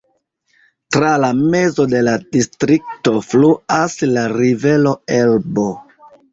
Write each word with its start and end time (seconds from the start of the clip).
Tra 0.95 1.11
la 1.23 1.29
mezo 1.41 1.85
de 1.91 2.01
la 2.07 2.15
distrikto 2.37 3.15
fluas 3.29 4.01
la 4.17 4.27
rivero 4.37 4.99
Elbo. 5.23 5.71